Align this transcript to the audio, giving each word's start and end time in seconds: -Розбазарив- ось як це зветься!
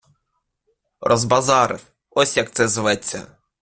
-Розбазарив- 1.01 1.91
ось 2.11 2.37
як 2.37 2.51
це 2.51 2.67
зветься! 2.67 3.27